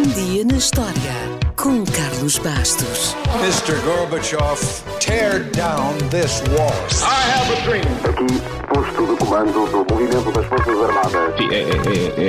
Um 0.00 0.08
dia 0.14 0.46
na 0.46 0.56
história 0.56 1.12
com 1.56 1.84
Carlos 1.84 2.38
Bastos. 2.38 3.14
Mr. 3.42 3.78
Gorbachev, 3.84 4.58
tear 4.98 5.40
down 5.50 5.92
this 6.08 6.40
wall. 6.56 6.72
I 7.02 7.20
have 7.28 7.52
a 7.52 7.56
dream. 7.66 7.84
Aqui, 8.08 8.24
posto 8.66 9.06
de 9.06 9.14
comando 9.18 9.66
do 9.70 9.84
movimento 9.92 10.32
das 10.32 10.46
Forças 10.46 10.74
Armadas. 10.74 11.36
Sim, 11.36 11.50
é, 11.50 11.60
é, 11.60 11.64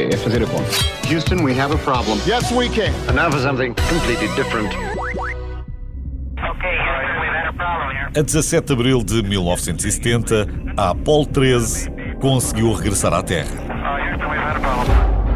é, 0.10 0.14
é 0.14 0.18
fazer 0.18 0.44
a 0.44 0.48
conta. 0.48 0.70
Houston, 1.10 1.46
we 1.46 1.58
have 1.58 1.74
a 1.74 1.78
problem. 1.78 2.20
Yes, 2.28 2.52
we 2.52 2.68
can. 2.68 2.92
And 3.08 3.16
now 3.16 3.32
for 3.32 3.40
something 3.40 3.74
completely 3.88 4.28
different. 4.36 4.68
Okay, 4.68 4.84
Houston, 6.76 7.22
we've 7.22 7.32
had 7.32 7.48
a 7.48 7.54
problem 7.54 7.90
here. 7.96 8.10
A 8.20 8.22
17 8.22 8.66
de 8.66 8.74
abril 8.74 9.02
de 9.02 9.24
1970, 9.24 10.46
a 10.76 10.90
Apollo 10.90 11.28
13 11.28 11.90
conseguiu 12.20 12.74
regressar 12.74 13.14
à 13.14 13.24
Terra. 13.24 13.81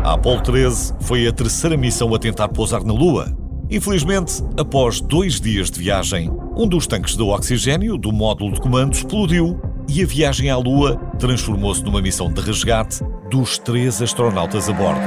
A 0.06 0.14
Apollo 0.14 0.42
13 0.42 0.94
foi 1.02 1.28
a 1.28 1.32
terceira 1.32 1.76
missão 1.76 2.14
a 2.14 2.20
tentar 2.20 2.50
pousar 2.50 2.84
na 2.84 2.94
Lua. 2.94 3.36
Infelizmente, 3.72 4.44
após 4.56 5.02
dois 5.02 5.42
dias 5.42 5.72
de 5.72 5.80
viagem, 5.80 6.30
um 6.56 6.68
dos 6.68 6.86
tanques 6.86 7.18
de 7.18 7.24
oxigênio 7.24 7.98
do 7.98 8.12
módulo 8.12 8.54
de 8.54 8.62
comando 8.62 8.94
explodiu 8.94 9.60
e 9.90 10.04
a 10.04 10.06
viagem 10.06 10.52
à 10.52 10.58
Lua 10.58 10.96
transformou-se 11.18 11.84
numa 11.84 12.04
missão 12.04 12.32
de 12.32 12.40
resgate 12.40 13.04
dos 13.32 13.58
três 13.58 14.00
astronautas 14.00 14.70
a 14.70 14.74
bordo. 14.74 15.02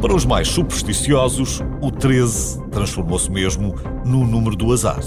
Para 0.00 0.14
os 0.14 0.24
mais 0.24 0.46
supersticiosos, 0.46 1.60
o 1.82 1.90
13 1.90 2.62
transformou-se 2.70 3.28
mesmo 3.28 3.74
no 4.06 4.24
número 4.24 4.54
do 4.54 4.72
azar. 4.72 5.02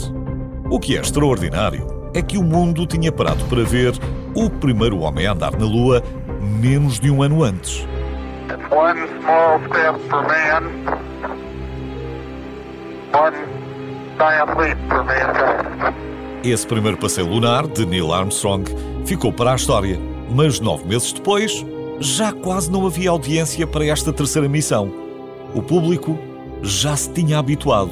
O 0.70 0.82
que 0.82 0.98
é 0.98 0.99
extraordinário 0.99 1.88
é 2.13 2.21
que 2.21 2.38
o 2.38 2.44
mundo 2.44 2.85
tinha 2.85 3.13
parado 3.13 3.41
para 3.46 3.63
ver 3.63 3.98
o 4.35 4.49
primeiro 4.49 4.99
homem 4.99 5.27
a 5.27 5.32
andar 5.32 5.58
na 5.58 5.66
Lua 5.66 6.04
menos 6.41 6.99
de 6.99 7.10
um 7.10 7.24
ano 7.24 7.41
antes. 7.41 7.88
One 8.71 9.07
small 9.21 9.59
step 9.70 9.95
for 10.09 10.23
man, 10.27 10.63
one 13.13 13.34
giant 14.17 14.57
leap 14.59 14.77
for 14.90 15.04
mankind. 15.05 15.96
Esse 16.43 16.68
primeiro 16.68 16.98
passeio 16.98 17.27
lunar 17.27 17.65
de 17.65 17.85
Neil 17.85 18.12
Armstrong 18.12 18.65
ficou 19.05 19.32
para 19.32 19.54
a 19.54 19.55
história, 19.55 19.98
mas 20.29 20.59
nove 20.59 20.85
meses 20.85 21.13
depois 21.13 21.65
já 22.01 22.34
quase 22.34 22.70
não 22.70 22.85
havia 22.85 23.09
audiência 23.09 23.65
para 23.65 23.85
esta 23.85 24.12
terceira 24.12 24.49
missão. 24.49 24.91
O 25.55 25.62
público 25.62 26.20
já 26.62 26.96
se 26.98 27.09
tinha 27.12 27.40
habituado. 27.40 27.91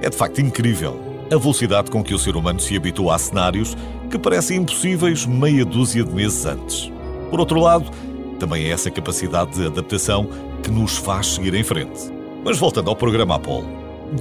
É 0.00 0.08
de 0.08 0.16
facto 0.16 0.40
incrível 0.40 1.00
a 1.32 1.36
velocidade 1.36 1.90
com 1.90 2.02
que 2.02 2.14
o 2.14 2.18
ser 2.18 2.36
humano 2.36 2.60
se 2.60 2.76
habitua 2.76 3.16
a 3.16 3.18
cenários 3.18 3.76
que 4.08 4.18
parecem 4.18 4.58
impossíveis 4.58 5.26
meia 5.26 5.64
dúzia 5.64 6.04
de 6.04 6.12
meses 6.12 6.46
antes. 6.46 6.92
Por 7.28 7.40
outro 7.40 7.58
lado, 7.58 7.90
também 8.42 8.64
é 8.64 8.70
essa 8.70 8.90
capacidade 8.90 9.52
de 9.52 9.66
adaptação 9.66 10.28
que 10.64 10.70
nos 10.70 10.96
faz 10.96 11.28
seguir 11.28 11.54
em 11.54 11.62
frente. 11.62 12.12
Mas 12.44 12.58
voltando 12.58 12.90
ao 12.90 12.96
programa 12.96 13.36
Apollo, 13.36 13.68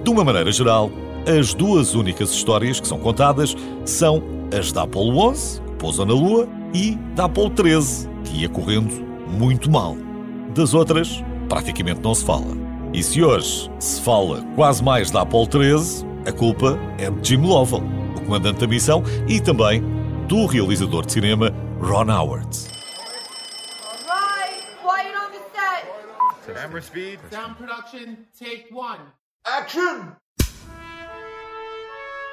de 0.03 0.07
uma 0.11 0.23
maneira 0.23 0.51
geral, 0.51 0.91
as 1.27 1.55
duas 1.55 1.95
únicas 1.95 2.29
histórias 2.29 2.79
que 2.79 2.87
são 2.87 2.99
contadas 2.99 3.55
são 3.83 4.21
as 4.55 4.71
da 4.71 4.83
Apollo 4.83 5.17
11, 5.29 5.59
que 5.61 5.71
pousou 5.73 6.05
na 6.05 6.13
Lua, 6.13 6.47
e 6.71 6.95
da 7.15 7.25
Apollo 7.25 7.49
13, 7.49 8.07
que 8.23 8.41
ia 8.41 8.49
correndo 8.49 8.93
muito 9.27 9.71
mal. 9.71 9.97
Das 10.53 10.75
outras, 10.75 11.23
praticamente 11.49 12.01
não 12.01 12.13
se 12.13 12.23
fala. 12.23 12.55
E 12.93 13.01
se 13.01 13.23
hoje 13.23 13.71
se 13.79 13.99
fala 14.01 14.43
quase 14.55 14.83
mais 14.83 15.09
da 15.09 15.21
Apollo 15.21 15.47
13, 15.47 16.05
a 16.27 16.31
culpa 16.31 16.77
é 16.99 17.09
de 17.09 17.29
Jim 17.29 17.41
Lovell, 17.41 17.81
o 18.15 18.21
comandante 18.21 18.59
da 18.59 18.67
missão, 18.67 19.03
e 19.27 19.41
também 19.41 19.83
do 20.27 20.45
realizador 20.45 21.07
de 21.07 21.11
cinema 21.11 21.51
Ron 21.81 22.11
Howard. 22.11 22.70
Set. 26.45 26.55
Camera 26.55 26.81
speed. 26.81 27.19
Sound 27.31 27.55
production, 27.55 28.17
take 28.37 28.67
one. 28.71 28.99
Action. 29.45 30.13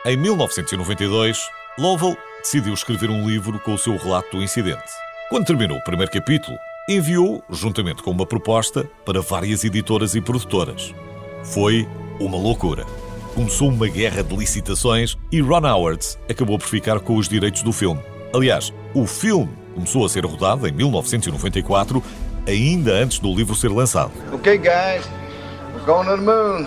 Em 0.05 0.17
1992, 0.17 1.39
Lovell 1.79 2.17
decidiu 2.43 2.73
escrever 2.73 3.11
um 3.11 3.29
livro 3.29 3.59
com 3.61 3.75
o 3.75 3.79
seu 3.79 3.97
relato 3.97 4.37
do 4.37 4.43
incidente. 4.43 4.91
Quando 5.29 5.47
terminou 5.47 5.77
o 5.77 5.85
primeiro 5.85 6.11
capítulo, 6.11 6.57
enviou, 6.89 7.43
juntamente 7.51 8.03
com 8.03 8.11
uma 8.11 8.25
proposta, 8.25 8.85
para 9.05 9.21
várias 9.21 9.65
editoras 9.65 10.15
e 10.15 10.21
produtoras. 10.21 10.95
Foi 11.45 11.87
uma 12.19 12.37
loucura. 12.39 12.87
Começou 13.35 13.69
uma 13.69 13.87
guerra 13.87 14.23
de 14.23 14.35
licitações 14.35 15.17
e 15.31 15.41
Ron 15.41 15.67
Howard 15.67 16.05
acabou 16.29 16.59
por 16.59 16.67
ficar 16.67 16.99
com 17.01 17.17
os 17.17 17.29
direitos 17.29 17.63
do 17.63 17.73
filme. 17.73 18.01
Aliás, 18.35 18.73
o 18.95 19.07
filme 19.07 19.51
começou 19.75 20.05
a 20.05 20.09
ser 20.09 20.25
rodado 20.25 20.67
em 20.67 20.73
1994, 20.73 22.03
ainda 22.49 22.95
antes 22.95 23.19
do 23.19 23.33
livro 23.35 23.55
ser 23.55 23.71
lançado. 23.71 24.11
Okay, 24.33 24.57
guys, 24.57 25.09
we're 25.75 25.85
going 25.85 26.07
to 26.07 26.17
the 26.17 26.23
moon. 26.23 26.67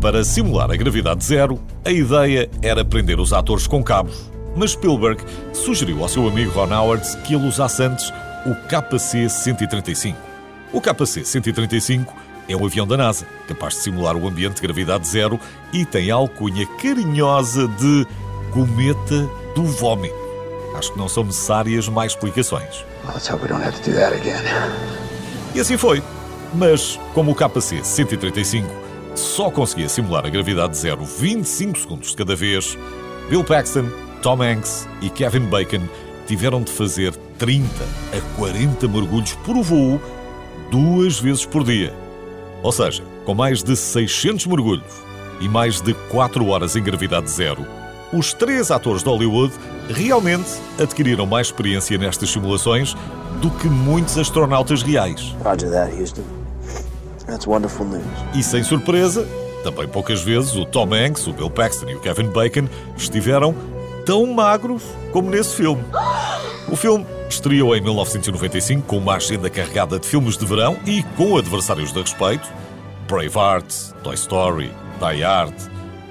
Para 0.00 0.22
simular 0.24 0.70
a 0.70 0.76
gravidade 0.76 1.24
zero, 1.24 1.58
a 1.84 1.90
ideia 1.90 2.50
era 2.60 2.84
prender 2.84 3.18
os 3.18 3.32
atores 3.32 3.66
com 3.66 3.82
cabos. 3.82 4.30
Mas 4.54 4.72
Spielberg 4.72 5.22
sugeriu 5.52 6.02
ao 6.02 6.08
seu 6.08 6.28
amigo 6.28 6.50
Ron 6.50 6.74
Howard 6.74 7.16
que 7.18 7.34
ele 7.34 7.46
usasse 7.46 7.82
antes 7.82 8.12
o 8.44 8.54
KC-135. 8.68 10.14
O 10.72 10.80
KC-135 10.80 12.06
é 12.48 12.56
um 12.56 12.66
avião 12.66 12.86
da 12.86 12.96
NASA, 12.96 13.26
capaz 13.46 13.74
de 13.74 13.80
simular 13.80 14.16
o 14.16 14.26
ambiente 14.26 14.56
de 14.56 14.62
gravidade 14.62 15.06
zero 15.06 15.38
e 15.72 15.86
tem 15.86 16.10
a 16.10 16.16
alcunha 16.16 16.66
carinhosa 16.82 17.68
de 17.68 18.06
Cometa 18.52 19.28
do 19.54 19.62
Vômito. 19.64 20.21
Acho 20.74 20.92
que 20.92 20.98
não 20.98 21.08
são 21.08 21.24
necessárias 21.24 21.88
mais 21.88 22.12
explicações. 22.12 22.84
E 25.54 25.60
assim 25.60 25.76
foi. 25.76 26.02
Mas, 26.54 26.98
como 27.14 27.32
o 27.32 27.34
KC-135 27.34 28.64
só 29.14 29.50
conseguia 29.50 29.88
simular 29.88 30.24
a 30.26 30.30
gravidade 30.30 30.76
zero 30.76 31.04
25 31.04 31.78
segundos 31.78 32.10
de 32.10 32.16
cada 32.16 32.34
vez, 32.34 32.76
Bill 33.28 33.44
Paxton, 33.44 33.90
Tom 34.22 34.42
Hanks 34.42 34.88
e 35.00 35.10
Kevin 35.10 35.46
Bacon 35.46 35.82
tiveram 36.26 36.62
de 36.62 36.72
fazer 36.72 37.14
30 37.38 37.66
a 38.16 38.36
40 38.36 38.88
mergulhos 38.88 39.32
por 39.44 39.60
voo 39.62 40.00
duas 40.70 41.18
vezes 41.18 41.44
por 41.44 41.64
dia. 41.64 41.92
Ou 42.62 42.72
seja, 42.72 43.02
com 43.24 43.34
mais 43.34 43.62
de 43.62 43.76
600 43.76 44.46
mergulhos 44.46 44.92
e 45.40 45.48
mais 45.48 45.80
de 45.80 45.92
4 46.10 46.46
horas 46.46 46.76
em 46.76 46.82
gravidade 46.82 47.28
zero, 47.30 47.66
os 48.12 48.32
três 48.32 48.70
atores 48.70 49.02
de 49.02 49.08
Hollywood 49.08 49.52
realmente 49.88 50.50
adquiriram 50.78 51.26
mais 51.26 51.48
experiência 51.48 51.96
nestas 51.96 52.30
simulações 52.30 52.94
do 53.40 53.50
que 53.50 53.68
muitos 53.68 54.18
astronautas 54.18 54.82
reais. 54.82 55.34
Roger 55.42 55.70
that, 55.70 55.92
Houston. 55.98 56.22
That's 57.26 57.46
wonderful 57.46 57.86
news. 57.86 58.04
E 58.34 58.42
sem 58.42 58.62
surpresa, 58.62 59.26
também 59.64 59.88
poucas 59.88 60.22
vezes 60.22 60.54
o 60.54 60.64
Tom 60.64 60.92
Hanks, 60.92 61.26
o 61.26 61.32
Bill 61.32 61.50
Paxton 61.50 61.88
e 61.88 61.94
o 61.94 62.00
Kevin 62.00 62.28
Bacon 62.28 62.68
estiveram 62.96 63.54
tão 64.04 64.26
magros 64.26 64.82
como 65.12 65.30
nesse 65.30 65.54
filme. 65.54 65.82
O 66.68 66.76
filme 66.76 67.06
estreou 67.28 67.74
em 67.76 67.80
1995 67.80 68.82
com 68.86 68.98
uma 68.98 69.14
agenda 69.14 69.48
carregada 69.48 69.98
de 69.98 70.06
filmes 70.06 70.36
de 70.36 70.44
verão 70.44 70.76
e 70.86 71.02
com 71.16 71.36
adversários 71.36 71.92
de 71.92 72.00
respeito: 72.00 72.48
Braveheart, 73.08 73.72
Toy 74.02 74.14
Story, 74.14 74.72
Die 74.98 75.22
Hard, 75.22 75.54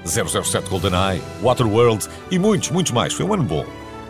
007 0.04 0.68
GoldenEye, 0.68 1.22
Waterworld 1.42 2.08
e 2.30 2.38
muitos, 2.38 2.70
muitos 2.70 2.92
mais. 2.92 3.12
Foi 3.12 3.24
um 3.24 3.32
ano 3.32 3.44
bom. 3.44 3.64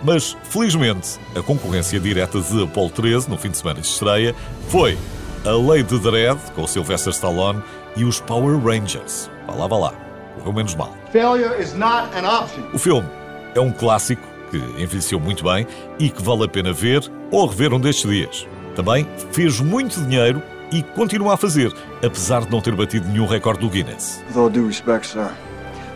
Mas, 0.05 0.37
felizmente, 0.45 1.19
a 1.37 1.43
concorrência 1.43 2.01
direta 2.01 2.41
de 2.41 2.65
Apollo 2.65 2.91
13 2.91 3.31
no 3.31 3.39
fim 3.39 3.51
de 3.51 3.59
semana 3.59 3.81
de 3.81 3.87
estreia 3.87 4.35
foi 4.69 4.99
a 5.45 5.51
Lei 5.51 5.83
de 5.83 5.99
Dredd, 5.99 6.39
com 6.55 6.63
o 6.63 6.69
Sylvester 6.69 7.13
Stallone, 7.13 7.63
e 7.97 8.05
os 8.05 8.21
Power 8.21 8.59
Rangers. 8.59 9.31
Vá 9.47 9.55
lá, 9.55 9.67
vá 9.67 9.77
lá. 9.79 9.95
Correu 10.39 10.53
menos 10.53 10.75
mal. 10.75 10.95
Failure 11.13 11.61
is 11.61 11.75
not 11.75 12.09
an 12.17 12.27
option. 12.29 12.63
O 12.73 12.79
filme 12.79 13.09
é 13.55 13.61
um 13.61 13.71
clássico 13.71 14.23
que 14.51 14.57
envelheceu 14.81 15.21
muito 15.21 15.45
bem 15.45 15.67
e 15.99 16.09
que 16.11 16.23
vale 16.23 16.45
a 16.45 16.49
pena 16.49 16.73
ver 16.73 17.03
ou 17.31 17.47
rever 17.47 17.73
um 17.73 17.81
destes 17.81 18.11
dias. 18.11 18.47
Também 18.75 19.07
fez 19.31 19.61
muito 19.61 20.01
dinheiro 20.01 20.43
e 20.73 20.83
continua 20.83 21.35
a 21.35 21.37
fazer, 21.37 21.73
apesar 22.05 22.45
de 22.45 22.51
não 22.51 22.61
ter 22.61 22.75
batido 22.75 23.07
nenhum 23.09 23.27
recorde 23.27 23.61
do 23.61 23.69
Guinness. 23.69 24.23
With 24.31 24.41
all 24.41 24.51
due 24.51 24.67
respect, 24.67 25.07
sir, 25.07 25.31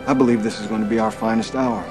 I 0.07 0.13
believe 0.13 0.41
this 0.41 0.57
is 0.59 0.67
going 0.67 0.81
to 0.81 0.87
be 0.87 0.99
our 0.99 1.11
finest 1.11 1.53
hour. 1.53 1.83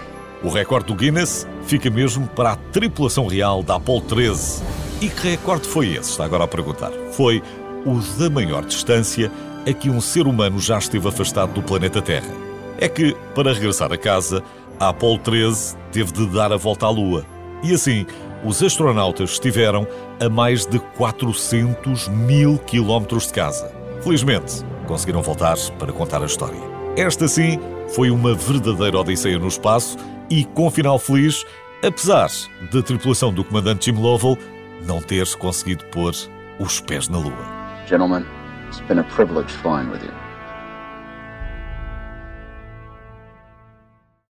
O 0.42 0.48
recorde 0.48 0.86
do 0.86 0.94
Guinness 0.94 1.46
fica 1.66 1.90
mesmo 1.90 2.26
para 2.28 2.52
a 2.52 2.56
tripulação 2.56 3.26
real 3.26 3.62
da 3.62 3.76
Apollo 3.76 4.02
13. 4.02 4.62
E 5.02 5.08
que 5.10 5.28
recorde 5.28 5.68
foi 5.68 5.88
esse? 5.88 6.10
Está 6.10 6.24
agora 6.24 6.44
a 6.44 6.48
perguntar. 6.48 6.90
Foi 7.12 7.42
o 7.84 8.00
da 8.18 8.30
maior 8.30 8.64
distância 8.64 9.30
a 9.68 9.72
que 9.72 9.90
um 9.90 10.00
ser 10.00 10.26
humano 10.26 10.58
já 10.58 10.78
esteve 10.78 11.06
afastado 11.06 11.52
do 11.52 11.62
planeta 11.62 12.00
Terra. 12.00 12.32
É 12.78 12.88
que, 12.88 13.14
para 13.34 13.52
regressar 13.52 13.92
a 13.92 13.98
casa, 13.98 14.42
a 14.80 14.88
Apollo 14.88 15.18
13 15.18 15.76
teve 15.92 16.12
de 16.12 16.26
dar 16.26 16.52
a 16.52 16.56
volta 16.56 16.86
à 16.86 16.90
Lua. 16.90 17.24
E 17.62 17.74
assim, 17.74 18.06
os 18.42 18.62
astronautas 18.62 19.32
estiveram 19.32 19.86
a 20.20 20.28
mais 20.28 20.64
de 20.64 20.78
400 20.78 22.08
mil 22.08 22.58
quilómetros 22.58 23.26
de 23.26 23.34
casa. 23.34 23.70
Felizmente, 24.02 24.64
conseguiram 24.86 25.20
voltar 25.20 25.56
para 25.78 25.92
contar 25.92 26.22
a 26.22 26.26
história. 26.26 26.85
Esta, 26.96 27.28
sim, 27.28 27.60
foi 27.94 28.10
uma 28.10 28.34
verdadeira 28.34 28.98
odisseia 28.98 29.38
no 29.38 29.48
espaço 29.48 29.98
e 30.30 30.46
com 30.46 30.70
final 30.70 30.98
feliz, 30.98 31.44
apesar 31.86 32.30
da 32.72 32.82
tripulação 32.82 33.30
do 33.30 33.44
comandante 33.44 33.90
Jim 33.90 34.00
Lovell 34.00 34.38
não 34.86 35.02
ter 35.02 35.30
conseguido 35.36 35.84
pôr 35.86 36.14
os 36.58 36.80
pés 36.80 37.06
na 37.10 37.18
Lua. 37.18 37.84
Gentlemen, 37.86 38.24
it's 38.68 38.80
been 38.88 38.98
a 38.98 39.04
privilege 39.04 39.52
flying 39.52 39.90
with 39.90 40.02
you. 40.02 40.25